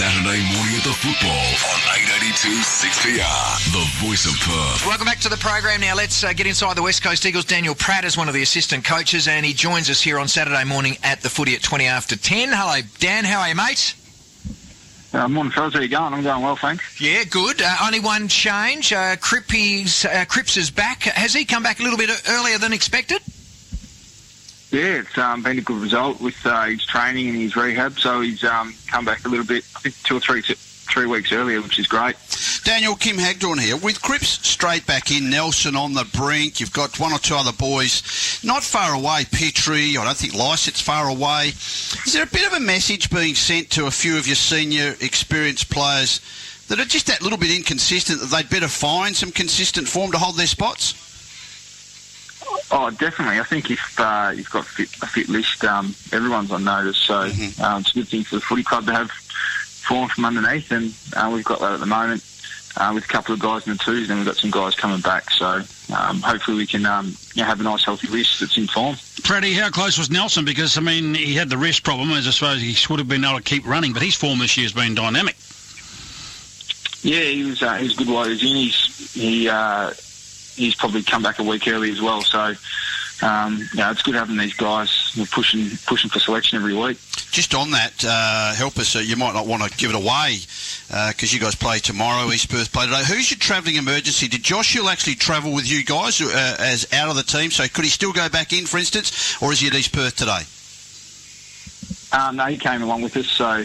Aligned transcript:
Saturday 0.00 0.40
morning 0.56 0.76
at 0.76 0.82
the 0.82 0.96
football 0.96 1.28
on 1.28 1.80
882 1.92 2.48
6PR, 2.48 3.70
the 3.70 4.06
voice 4.06 4.24
of 4.24 4.32
Perth. 4.40 4.86
Welcome 4.86 5.04
back 5.04 5.18
to 5.18 5.28
the 5.28 5.36
program. 5.36 5.82
Now 5.82 5.94
let's 5.94 6.24
uh, 6.24 6.32
get 6.32 6.46
inside 6.46 6.74
the 6.74 6.82
West 6.82 7.02
Coast 7.02 7.26
Eagles. 7.26 7.44
Daniel 7.44 7.74
Pratt 7.74 8.06
is 8.06 8.16
one 8.16 8.26
of 8.26 8.32
the 8.32 8.40
assistant 8.40 8.82
coaches, 8.82 9.28
and 9.28 9.44
he 9.44 9.52
joins 9.52 9.90
us 9.90 10.00
here 10.00 10.18
on 10.18 10.26
Saturday 10.26 10.64
morning 10.64 10.96
at 11.02 11.20
the 11.20 11.28
footy 11.28 11.54
at 11.54 11.60
20 11.60 11.84
after 11.84 12.16
10. 12.16 12.48
Hello, 12.50 12.80
Dan. 12.98 13.24
How 13.24 13.42
are 13.42 13.50
you, 13.50 13.54
mate? 13.54 13.94
Uh, 15.12 15.28
morning, 15.28 15.52
fellas. 15.52 15.74
How 15.74 15.80
you 15.80 15.88
going? 15.88 16.14
I'm 16.14 16.22
going 16.22 16.42
well, 16.42 16.56
thanks. 16.56 16.98
Yeah, 16.98 17.24
good. 17.24 17.60
Uh, 17.60 17.76
only 17.84 18.00
one 18.00 18.28
change. 18.28 18.94
Uh, 18.94 19.16
Cripps, 19.16 20.06
uh, 20.06 20.24
Cripps 20.24 20.56
is 20.56 20.70
back. 20.70 21.02
Has 21.02 21.34
he 21.34 21.44
come 21.44 21.62
back 21.62 21.78
a 21.78 21.82
little 21.82 21.98
bit 21.98 22.10
earlier 22.26 22.56
than 22.56 22.72
expected? 22.72 23.19
Yeah, 24.70 25.00
it's 25.00 25.18
um, 25.18 25.42
been 25.42 25.58
a 25.58 25.62
good 25.62 25.82
result 25.82 26.20
with 26.20 26.36
uh, 26.44 26.66
his 26.66 26.84
training 26.84 27.28
and 27.28 27.36
his 27.36 27.56
rehab. 27.56 27.98
So 27.98 28.20
he's 28.20 28.44
um, 28.44 28.74
come 28.86 29.04
back 29.04 29.24
a 29.24 29.28
little 29.28 29.46
bit, 29.46 29.64
I 29.76 29.80
think 29.80 29.96
two 30.04 30.16
or 30.16 30.20
three 30.20 30.42
three 30.42 31.06
weeks 31.06 31.32
earlier, 31.32 31.60
which 31.62 31.78
is 31.78 31.86
great. 31.86 32.16
Daniel 32.64 32.96
Kim 32.96 33.16
Hagdorn 33.16 33.58
here. 33.58 33.76
With 33.76 34.02
Cripps 34.02 34.46
straight 34.46 34.86
back 34.86 35.10
in, 35.10 35.30
Nelson 35.30 35.76
on 35.76 35.94
the 35.94 36.04
brink. 36.16 36.60
You've 36.60 36.72
got 36.72 36.98
one 36.98 37.12
or 37.12 37.18
two 37.18 37.34
other 37.34 37.52
boys 37.52 38.40
not 38.44 38.62
far 38.62 38.94
away. 38.94 39.24
Petrie, 39.30 39.96
I 39.96 40.04
don't 40.04 40.16
think 40.16 40.34
Lycett's 40.34 40.80
far 40.80 41.08
away. 41.08 41.48
Is 41.48 42.12
there 42.12 42.24
a 42.24 42.26
bit 42.26 42.46
of 42.46 42.54
a 42.54 42.60
message 42.60 43.10
being 43.10 43.34
sent 43.34 43.70
to 43.70 43.86
a 43.86 43.90
few 43.90 44.18
of 44.18 44.26
your 44.26 44.36
senior 44.36 44.94
experienced 45.00 45.70
players 45.70 46.20
that 46.68 46.80
are 46.80 46.84
just 46.84 47.06
that 47.06 47.22
little 47.22 47.38
bit 47.38 47.56
inconsistent 47.56 48.20
that 48.20 48.26
they'd 48.26 48.50
better 48.50 48.68
find 48.68 49.16
some 49.16 49.30
consistent 49.30 49.88
form 49.88 50.12
to 50.12 50.18
hold 50.18 50.36
their 50.36 50.46
spots? 50.46 51.09
Oh, 52.72 52.90
definitely. 52.90 53.40
I 53.40 53.42
think 53.42 53.70
if 53.70 53.98
uh, 53.98 54.32
you've 54.34 54.50
got 54.50 54.64
fit, 54.64 54.88
a 55.02 55.06
fit 55.06 55.28
list, 55.28 55.64
um, 55.64 55.94
everyone's 56.12 56.52
on 56.52 56.64
notice. 56.64 56.96
So 56.98 57.28
mm-hmm. 57.28 57.62
um, 57.62 57.80
it's 57.80 57.90
a 57.90 57.94
good 57.94 58.08
thing 58.08 58.24
for 58.24 58.36
the 58.36 58.40
footy 58.40 58.62
club 58.62 58.86
to 58.86 58.92
have 58.92 59.10
form 59.10 60.08
from 60.08 60.24
underneath, 60.24 60.70
and 60.70 60.94
uh, 61.16 61.30
we've 61.34 61.44
got 61.44 61.58
that 61.60 61.72
at 61.72 61.80
the 61.80 61.86
moment 61.86 62.24
uh, 62.76 62.92
with 62.94 63.04
a 63.04 63.08
couple 63.08 63.34
of 63.34 63.40
guys 63.40 63.66
in 63.66 63.72
the 63.72 63.78
twos, 63.78 64.08
and 64.08 64.20
we've 64.20 64.26
got 64.26 64.36
some 64.36 64.50
guys 64.50 64.74
coming 64.74 65.00
back. 65.00 65.30
So 65.30 65.62
um, 65.94 66.20
hopefully 66.20 66.58
we 66.58 66.66
can 66.66 66.86
um, 66.86 67.14
you 67.34 67.42
know, 67.42 67.46
have 67.46 67.60
a 67.60 67.64
nice 67.64 67.84
healthy 67.84 68.08
list 68.08 68.40
that's 68.40 68.56
in 68.56 68.66
form. 68.66 68.94
Freddie, 68.96 69.54
how 69.54 69.70
close 69.70 69.98
was 69.98 70.10
Nelson? 70.10 70.44
Because 70.44 70.78
I 70.78 70.80
mean, 70.80 71.14
he 71.14 71.34
had 71.34 71.48
the 71.48 71.58
wrist 71.58 71.82
problem, 71.82 72.10
as 72.12 72.26
I 72.26 72.30
suppose 72.30 72.60
he 72.60 72.76
would 72.88 72.98
have 72.98 73.08
been 73.08 73.24
able 73.24 73.38
to 73.38 73.42
keep 73.42 73.66
running, 73.66 73.92
but 73.92 74.02
his 74.02 74.14
form 74.14 74.38
this 74.38 74.56
year 74.56 74.64
has 74.64 74.72
been 74.72 74.94
dynamic. 74.94 75.36
Yeah, 77.02 77.22
he 77.22 77.44
was. 77.44 77.62
Uh, 77.62 77.74
he 77.74 77.84
was 77.84 77.96
good 77.96 78.08
while 78.08 78.24
he 78.24 78.30
was 78.30 78.42
in. 78.42 78.48
He's 78.48 79.12
he. 79.12 79.48
Uh, 79.48 79.92
he's 80.60 80.74
probably 80.74 81.02
come 81.02 81.22
back 81.22 81.38
a 81.38 81.42
week 81.42 81.66
early 81.66 81.90
as 81.90 82.00
well. 82.00 82.22
So, 82.22 82.54
um, 83.22 83.68
yeah, 83.74 83.90
it's 83.90 84.02
good 84.02 84.14
having 84.14 84.36
these 84.36 84.54
guys 84.54 85.12
pushing 85.30 85.70
pushing 85.86 86.10
for 86.10 86.18
selection 86.20 86.56
every 86.56 86.74
week. 86.74 86.98
Just 87.30 87.54
on 87.54 87.70
that, 87.72 88.04
uh, 88.06 88.54
help 88.54 88.78
us. 88.78 88.94
Uh, 88.94 89.00
you 89.00 89.16
might 89.16 89.34
not 89.34 89.46
want 89.46 89.62
to 89.62 89.76
give 89.76 89.90
it 89.90 89.96
away 89.96 90.38
because 90.88 91.32
uh, 91.32 91.34
you 91.34 91.40
guys 91.40 91.54
play 91.54 91.78
tomorrow. 91.78 92.30
East 92.30 92.50
Perth 92.50 92.72
play 92.72 92.86
today. 92.86 93.02
Who's 93.04 93.30
your 93.30 93.38
travelling 93.38 93.76
emergency? 93.76 94.28
Did 94.28 94.42
Josh 94.42 94.74
Hill 94.74 94.88
actually 94.88 95.16
travel 95.16 95.52
with 95.52 95.70
you 95.70 95.84
guys 95.84 96.20
uh, 96.20 96.56
as 96.58 96.92
out 96.92 97.08
of 97.08 97.16
the 97.16 97.22
team? 97.22 97.50
So 97.50 97.66
could 97.68 97.84
he 97.84 97.90
still 97.90 98.12
go 98.12 98.28
back 98.28 98.52
in, 98.52 98.66
for 98.66 98.78
instance, 98.78 99.40
or 99.42 99.52
is 99.52 99.60
he 99.60 99.68
at 99.68 99.74
East 99.74 99.92
Perth 99.92 100.16
today? 100.16 100.42
Uh, 102.12 102.32
no, 102.32 102.46
he 102.46 102.56
came 102.56 102.82
along 102.82 103.02
with 103.02 103.16
us. 103.16 103.28
So 103.28 103.64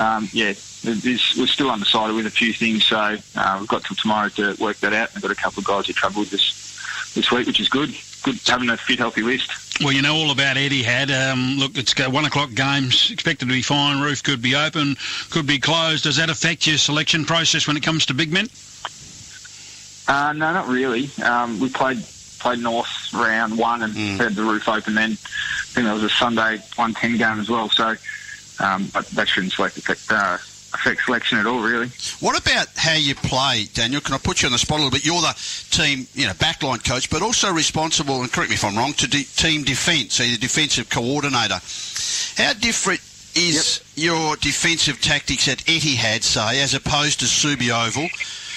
um, 0.00 0.28
yeah, 0.32 0.54
we're 0.84 1.46
still 1.46 1.70
undecided 1.70 2.14
with 2.14 2.26
a 2.26 2.30
few 2.30 2.52
things, 2.52 2.84
so 2.84 3.16
uh, 3.36 3.56
we've 3.58 3.68
got 3.68 3.84
till 3.84 3.96
tomorrow 3.96 4.28
to 4.30 4.54
work 4.60 4.76
that 4.78 4.92
out. 4.92 5.14
We've 5.14 5.22
got 5.22 5.30
a 5.30 5.34
couple 5.34 5.60
of 5.60 5.66
guys 5.66 5.86
who 5.86 5.92
travelled 5.92 6.26
this 6.26 7.12
this 7.14 7.30
week, 7.30 7.46
which 7.46 7.60
is 7.60 7.68
good. 7.68 7.94
Good 8.22 8.40
having 8.46 8.70
a 8.70 8.76
fit, 8.76 8.98
healthy 8.98 9.22
list. 9.22 9.50
Well, 9.82 9.92
you 9.92 10.02
know 10.02 10.14
all 10.14 10.30
about 10.30 10.56
Etihad. 10.56 11.10
Um, 11.10 11.58
look, 11.58 11.76
it's 11.76 11.94
got 11.94 12.12
one 12.12 12.24
o'clock 12.24 12.54
games 12.54 13.10
expected 13.10 13.48
to 13.48 13.52
be 13.52 13.62
fine. 13.62 14.00
Roof 14.02 14.22
could 14.22 14.40
be 14.40 14.54
open, 14.54 14.96
could 15.30 15.46
be 15.46 15.58
closed. 15.58 16.04
Does 16.04 16.16
that 16.16 16.30
affect 16.30 16.66
your 16.66 16.78
selection 16.78 17.24
process 17.24 17.66
when 17.66 17.76
it 17.76 17.82
comes 17.82 18.06
to 18.06 18.14
big 18.14 18.32
men? 18.32 18.48
Uh, 20.06 20.32
no, 20.32 20.52
not 20.52 20.68
really. 20.68 21.10
Um, 21.22 21.60
we 21.60 21.68
played 21.70 22.02
played 22.38 22.58
North 22.58 23.12
round 23.14 23.56
one 23.56 23.82
and 23.82 23.94
mm. 23.94 24.16
had 24.18 24.34
the 24.34 24.42
roof 24.42 24.68
open 24.68 24.94
then. 24.94 25.12
I 25.12 25.16
think 25.72 25.86
that 25.86 25.94
was 25.94 26.02
a 26.02 26.10
Sunday 26.10 26.58
110 26.76 27.16
game 27.16 27.40
as 27.40 27.48
well. 27.48 27.70
So 27.70 27.94
um, 28.60 28.90
that 29.14 29.26
shouldn't 29.26 29.58
affect, 29.58 30.12
uh, 30.12 30.36
affect 30.74 31.04
selection 31.04 31.38
at 31.38 31.46
all, 31.46 31.60
really. 31.60 31.88
What 32.20 32.40
about 32.40 32.68
how 32.76 32.94
you 32.94 33.14
play, 33.14 33.66
Daniel? 33.72 34.00
Can 34.00 34.14
I 34.14 34.18
put 34.18 34.42
you 34.42 34.46
on 34.46 34.52
the 34.52 34.58
spot 34.58 34.80
a 34.80 34.82
little 34.82 34.90
bit? 34.90 35.04
You're 35.04 35.20
the 35.20 35.34
team, 35.70 36.06
you 36.14 36.26
know, 36.26 36.32
backline 36.34 36.84
coach, 36.84 37.10
but 37.10 37.22
also 37.22 37.52
responsible, 37.52 38.20
and 38.20 38.32
correct 38.32 38.50
me 38.50 38.56
if 38.56 38.64
I'm 38.64 38.76
wrong, 38.76 38.92
to 38.94 39.06
de- 39.06 39.24
team 39.24 39.62
defence, 39.62 40.14
so 40.14 40.24
you're 40.24 40.36
the 40.36 40.40
defensive 40.40 40.90
coordinator. 40.90 41.60
How 42.36 42.52
different 42.54 43.00
is 43.34 43.82
yep. 43.96 44.04
your 44.04 44.36
defensive 44.36 45.00
tactics 45.00 45.48
at 45.48 45.58
Etihad, 45.58 46.22
say, 46.22 46.62
as 46.62 46.74
opposed 46.74 47.20
to 47.20 47.26
Subi 47.26 47.70
Oval? 47.70 48.08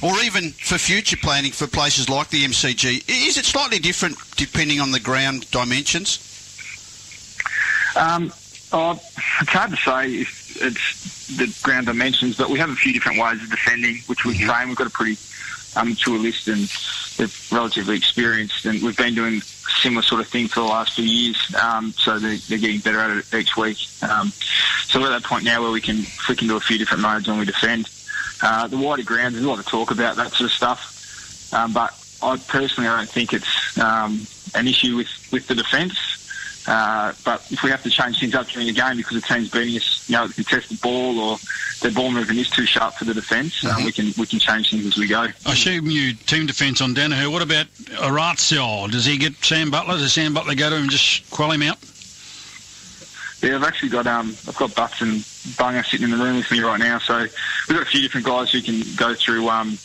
Or 0.00 0.16
even 0.22 0.50
for 0.52 0.78
future 0.78 1.16
planning 1.16 1.50
for 1.50 1.66
places 1.66 2.08
like 2.08 2.28
the 2.30 2.44
MCG, 2.44 3.08
is 3.08 3.36
it 3.36 3.44
slightly 3.44 3.80
different 3.80 4.16
depending 4.36 4.80
on 4.80 4.92
the 4.92 5.00
ground 5.00 5.50
dimensions? 5.50 6.24
Um, 7.96 8.30
Oh, 8.70 9.00
it's 9.40 9.50
hard 9.50 9.70
to 9.70 9.76
say 9.76 10.26
it's 10.60 11.36
the 11.36 11.54
ground 11.62 11.86
dimensions, 11.86 12.36
but 12.36 12.50
we 12.50 12.58
have 12.58 12.70
a 12.70 12.74
few 12.74 12.92
different 12.92 13.18
ways 13.18 13.42
of 13.42 13.50
defending, 13.50 13.98
which 14.06 14.24
we 14.24 14.34
mm-hmm. 14.34 14.48
train. 14.48 14.68
We've 14.68 14.76
got 14.76 14.86
a 14.86 14.90
pretty 14.90 15.18
um, 15.76 15.90
mature 15.90 16.18
list 16.18 16.48
and 16.48 16.68
they're 17.16 17.28
relatively 17.50 17.96
experienced, 17.96 18.64
and 18.64 18.82
we've 18.82 18.96
been 18.96 19.14
doing 19.14 19.40
similar 19.40 20.02
sort 20.02 20.20
of 20.20 20.28
thing 20.28 20.48
for 20.48 20.60
the 20.60 20.66
last 20.66 20.94
few 20.94 21.04
years. 21.04 21.54
Um, 21.54 21.92
so 21.92 22.18
they're, 22.18 22.36
they're, 22.48 22.58
getting 22.58 22.80
better 22.80 23.00
at 23.00 23.10
it 23.10 23.34
each 23.34 23.56
week. 23.56 23.78
Um, 24.02 24.28
so 24.86 25.00
we're 25.00 25.06
at 25.06 25.22
that 25.22 25.24
point 25.24 25.44
now 25.44 25.62
where 25.62 25.70
we 25.70 25.80
can 25.80 25.96
flick 26.02 26.42
into 26.42 26.56
a 26.56 26.60
few 26.60 26.78
different 26.78 27.02
modes 27.02 27.28
when 27.28 27.38
we 27.38 27.44
defend. 27.44 27.88
Uh, 28.40 28.68
the 28.68 28.78
wider 28.78 29.02
grounds, 29.02 29.34
there's 29.34 29.44
a 29.44 29.48
lot 29.48 29.58
of 29.58 29.66
talk 29.66 29.90
about 29.90 30.16
that 30.16 30.30
sort 30.32 30.48
of 30.48 30.52
stuff, 30.52 31.52
um, 31.52 31.72
but 31.72 31.92
I 32.22 32.36
personally 32.36 32.88
I 32.88 32.98
don't 32.98 33.08
think 33.08 33.32
it's 33.32 33.78
um, 33.78 34.26
an 34.54 34.68
issue 34.68 34.96
with, 34.96 35.28
with 35.32 35.46
the 35.48 35.54
defence. 35.54 35.98
Uh, 36.68 37.14
but 37.24 37.40
if 37.50 37.62
we 37.62 37.70
have 37.70 37.82
to 37.82 37.88
change 37.88 38.20
things 38.20 38.34
up 38.34 38.46
during 38.46 38.66
the 38.66 38.74
game 38.74 38.98
because 38.98 39.14
the 39.14 39.26
team's 39.26 39.50
beating 39.50 39.74
us, 39.76 40.06
you 40.06 40.14
know, 40.14 40.26
the 40.26 40.34
contested 40.34 40.78
ball 40.82 41.18
or 41.18 41.38
their 41.80 41.90
ball 41.90 42.12
movement 42.12 42.38
is 42.38 42.50
too 42.50 42.66
sharp 42.66 42.92
for 42.92 43.06
the 43.06 43.14
defence, 43.14 43.64
uh, 43.64 43.70
mm-hmm. 43.70 43.86
we 43.86 43.92
can 43.92 44.12
we 44.18 44.26
can 44.26 44.38
change 44.38 44.70
things 44.70 44.84
as 44.84 44.98
we 44.98 45.06
go. 45.06 45.28
I 45.46 45.52
assume 45.52 45.86
you 45.86 46.12
team 46.12 46.44
defence 46.44 46.82
on 46.82 46.94
Daniher. 46.94 47.32
What 47.32 47.40
about 47.40 47.68
Orazio? 48.02 48.86
Does 48.90 49.06
he 49.06 49.16
get 49.16 49.42
Sam 49.42 49.70
Butler? 49.70 49.96
Does 49.96 50.12
Sam 50.12 50.34
Butler 50.34 50.54
go 50.54 50.68
to 50.68 50.76
him 50.76 50.82
and 50.82 50.90
just 50.90 51.30
quell 51.30 51.50
him 51.50 51.62
out? 51.62 51.78
Yeah, 53.40 53.54
I've 53.54 53.64
actually 53.64 53.88
got 53.88 54.06
um, 54.06 54.36
I've 54.46 54.56
got 54.56 54.74
Butts 54.74 55.00
and 55.00 55.20
Bunga 55.56 55.82
sitting 55.86 56.04
in 56.04 56.18
the 56.18 56.22
room 56.22 56.36
with 56.36 56.50
me 56.50 56.60
right 56.60 56.78
now. 56.78 56.98
So 56.98 57.18
we've 57.18 57.78
got 57.78 57.82
a 57.82 57.86
few 57.86 58.02
different 58.02 58.26
guys 58.26 58.50
who 58.50 58.60
can 58.60 58.82
go 58.94 59.14
through 59.14 59.48
um, 59.48 59.78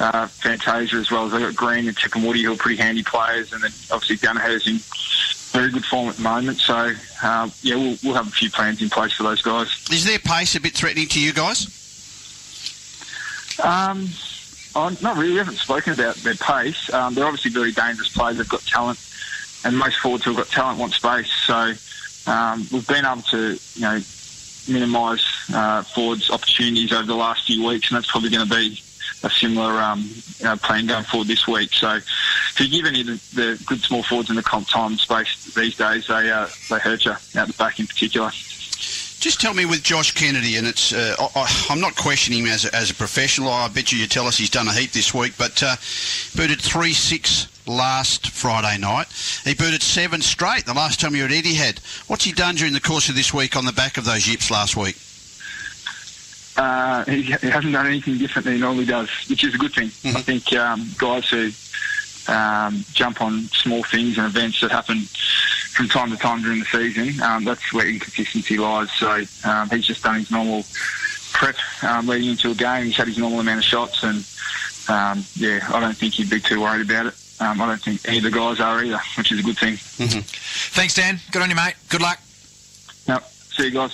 uh, 0.00 0.26
Fantasia 0.26 0.96
as 0.96 1.08
well 1.08 1.26
as 1.26 1.34
I've 1.34 1.42
got 1.42 1.54
Green 1.54 1.86
and 1.86 1.96
Chicken 1.96 2.24
Woody 2.24 2.42
who 2.42 2.52
are 2.52 2.56
pretty 2.56 2.82
handy 2.82 3.04
players, 3.04 3.52
and 3.52 3.62
then 3.62 3.70
obviously 3.92 4.16
Daniher's 4.16 4.66
in 4.66 4.80
very 5.50 5.70
good 5.70 5.84
form 5.84 6.08
at 6.08 6.16
the 6.16 6.22
moment. 6.22 6.58
So, 6.58 6.92
uh, 7.22 7.50
yeah, 7.62 7.76
we'll, 7.76 7.96
we'll 8.02 8.14
have 8.14 8.28
a 8.28 8.30
few 8.30 8.50
plans 8.50 8.82
in 8.82 8.90
place 8.90 9.12
for 9.12 9.24
those 9.24 9.42
guys. 9.42 9.68
Is 9.90 10.04
their 10.04 10.18
pace 10.18 10.54
a 10.54 10.60
bit 10.60 10.74
threatening 10.74 11.08
to 11.08 11.20
you 11.20 11.32
guys? 11.32 11.66
Um, 13.62 14.08
oh, 14.74 14.96
not 15.02 15.16
really. 15.16 15.32
We 15.32 15.38
haven't 15.38 15.56
spoken 15.56 15.92
about 15.92 16.16
their 16.16 16.34
pace. 16.34 16.92
Um, 16.92 17.14
they're 17.14 17.26
obviously 17.26 17.50
very 17.50 17.72
dangerous 17.72 18.08
players. 18.08 18.38
They've 18.38 18.48
got 18.48 18.62
talent, 18.62 18.98
and 19.64 19.76
most 19.76 19.98
forwards 19.98 20.24
who've 20.24 20.36
got 20.36 20.48
talent 20.48 20.78
want 20.78 20.92
space. 20.94 21.30
So 21.46 21.74
um, 22.26 22.66
we've 22.72 22.86
been 22.86 23.04
able 23.04 23.22
to, 23.22 23.58
you 23.74 23.82
know, 23.82 24.00
minimise 24.68 25.24
uh, 25.52 25.82
forwards' 25.82 26.30
opportunities 26.30 26.92
over 26.92 27.06
the 27.06 27.14
last 27.14 27.46
few 27.46 27.66
weeks, 27.66 27.90
and 27.90 27.96
that's 27.96 28.10
probably 28.10 28.30
going 28.30 28.48
to 28.48 28.54
be 28.54 28.80
a 29.22 29.30
similar 29.30 29.80
um, 29.80 30.08
you 30.38 30.44
know, 30.44 30.56
plan 30.56 30.86
going 30.86 31.04
forward 31.04 31.28
this 31.28 31.46
week. 31.46 31.72
So 31.72 31.96
if 31.96 32.60
you 32.60 32.68
give 32.68 32.86
any 32.86 33.00
of 33.02 33.06
the, 33.06 33.12
the, 33.34 33.64
good 33.66 33.80
small 33.80 34.02
forwards 34.02 34.30
in 34.30 34.36
the 34.36 34.42
comp 34.42 34.68
time 34.68 34.96
space 34.96 35.52
these 35.54 35.76
days, 35.76 36.06
they 36.06 36.30
uh, 36.30 36.48
they 36.68 36.78
hurt 36.78 37.04
you 37.04 37.12
out 37.12 37.46
the 37.46 37.54
back 37.58 37.80
in 37.80 37.86
particular. 37.86 38.30
Just 39.20 39.38
tell 39.38 39.52
me 39.52 39.66
with 39.66 39.82
Josh 39.82 40.12
Kennedy, 40.12 40.56
and 40.56 40.66
it's 40.66 40.94
uh, 40.94 41.14
I, 41.36 41.66
am 41.68 41.80
not 41.80 41.94
questioning 41.94 42.40
him 42.40 42.46
as 42.46 42.64
a, 42.64 42.74
as 42.74 42.90
a 42.90 42.94
professional. 42.94 43.50
I 43.50 43.68
bet 43.68 43.92
you 43.92 43.98
you 43.98 44.06
tell 44.06 44.26
us 44.26 44.38
he's 44.38 44.48
done 44.48 44.66
a 44.66 44.72
heap 44.72 44.92
this 44.92 45.12
week, 45.12 45.34
but 45.36 45.62
uh, 45.62 45.76
booted 46.34 46.60
three 46.62 46.94
six 46.94 47.46
last 47.66 48.30
Friday 48.30 48.78
night. 48.78 49.08
He 49.44 49.54
booted 49.54 49.82
seven 49.82 50.22
straight 50.22 50.64
the 50.64 50.72
last 50.72 51.00
time 51.00 51.14
you 51.14 51.22
were 51.22 51.28
at 51.28 51.34
Etihad. 51.34 51.80
What's 52.08 52.24
he 52.24 52.32
done 52.32 52.54
during 52.54 52.72
the 52.72 52.80
course 52.80 53.10
of 53.10 53.14
this 53.14 53.34
week 53.34 53.56
on 53.56 53.66
the 53.66 53.72
back 53.72 53.98
of 53.98 54.06
those 54.06 54.26
yips 54.26 54.50
last 54.50 54.74
week? 54.74 54.96
Uh, 56.60 57.04
he, 57.08 57.22
he, 57.22 57.48
hasn't 57.48 57.72
done 57.72 57.86
anything 57.86 58.18
different 58.18 58.44
than 58.44 58.54
he 58.54 58.60
normally 58.60 58.84
does, 58.84 59.08
which 59.30 59.42
is 59.44 59.54
a 59.54 59.58
good 59.58 59.72
thing. 59.72 59.88
Mm-hmm. 59.88 60.16
I 60.16 60.20
think 60.20 60.52
um, 60.52 60.90
guys 60.98 61.30
who 61.30 61.50
um, 62.30 62.84
jump 62.92 63.22
on 63.22 63.44
small 63.48 63.82
things 63.84 64.18
and 64.18 64.26
events 64.26 64.60
that 64.60 64.70
happen 64.70 65.00
from 65.72 65.88
time 65.88 66.10
to 66.10 66.18
time 66.18 66.42
during 66.42 66.60
the 66.60 66.66
season, 66.66 67.22
um, 67.22 67.44
that's 67.44 67.72
where 67.72 67.88
inconsistency 67.88 68.58
lies. 68.58 68.92
So 68.92 69.24
um, 69.44 69.70
he's 69.70 69.86
just 69.86 70.02
done 70.02 70.16
his 70.16 70.30
normal 70.30 70.64
prep 71.32 71.56
um, 71.82 72.06
leading 72.06 72.30
into 72.32 72.50
a 72.50 72.54
game. 72.54 72.84
He's 72.84 72.96
had 72.96 73.08
his 73.08 73.16
normal 73.16 73.40
amount 73.40 73.58
of 73.58 73.64
shots, 73.64 74.02
and 74.02 74.18
um, 74.90 75.24
yeah, 75.36 75.66
I 75.72 75.80
don't 75.80 75.96
think 75.96 76.14
he'd 76.14 76.28
be 76.28 76.40
too 76.40 76.60
worried 76.60 76.90
about 76.90 77.06
it. 77.06 77.14
I 77.40 77.56
don't 77.56 77.80
think 77.80 78.06
any 78.06 78.18
of 78.18 78.24
the 78.24 78.30
guys 78.30 78.60
are 78.60 78.84
either, 78.84 79.00
which 79.16 79.32
is 79.32 79.40
a 79.40 79.42
good 79.42 79.56
thing. 79.56 79.72
Mm-hmm. 79.72 80.20
Thanks, 80.76 80.92
Dan. 80.94 81.20
Good 81.32 81.40
on 81.40 81.48
you, 81.48 81.56
mate. 81.56 81.74
Good 81.88 82.02
luck. 82.02 82.18
Yep. 83.08 83.24
See 83.24 83.64
you 83.64 83.70
guys. 83.70 83.88